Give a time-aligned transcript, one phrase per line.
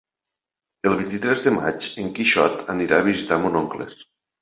[0.91, 3.93] El vint-i-tres de maig en Quixot anirà a visitar mon oncle.